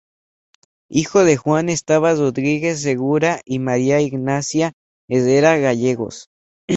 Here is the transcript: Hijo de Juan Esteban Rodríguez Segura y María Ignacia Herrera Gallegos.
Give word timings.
Hijo 0.89 1.23
de 1.23 1.37
Juan 1.37 1.69
Esteban 1.69 2.17
Rodríguez 2.17 2.81
Segura 2.81 3.39
y 3.45 3.59
María 3.59 4.01
Ignacia 4.01 4.73
Herrera 5.07 5.59
Gallegos. 5.59 6.27